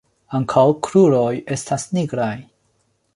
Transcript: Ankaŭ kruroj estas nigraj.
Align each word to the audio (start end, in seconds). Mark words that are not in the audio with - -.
Ankaŭ 0.37 0.63
kruroj 0.87 1.29
estas 1.57 1.85
nigraj. 1.99 2.35